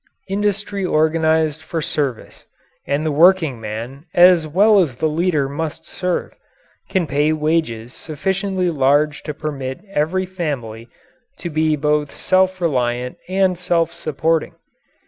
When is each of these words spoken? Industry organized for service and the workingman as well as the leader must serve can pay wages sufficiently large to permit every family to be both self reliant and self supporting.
Industry 0.27 0.83
organized 0.83 1.61
for 1.61 1.79
service 1.79 2.47
and 2.87 3.05
the 3.05 3.11
workingman 3.11 4.05
as 4.15 4.47
well 4.47 4.81
as 4.81 4.95
the 4.95 5.07
leader 5.07 5.47
must 5.47 5.85
serve 5.85 6.33
can 6.89 7.05
pay 7.05 7.31
wages 7.33 7.93
sufficiently 7.93 8.71
large 8.71 9.21
to 9.21 9.33
permit 9.35 9.85
every 9.91 10.25
family 10.25 10.89
to 11.37 11.51
be 11.51 11.75
both 11.75 12.15
self 12.17 12.59
reliant 12.59 13.17
and 13.29 13.59
self 13.59 13.93
supporting. 13.93 14.55